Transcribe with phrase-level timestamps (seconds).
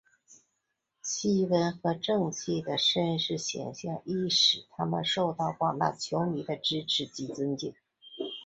[1.03, 7.75] 其温和正气的绅士形象亦使他受到广大球迷的支持及尊敬。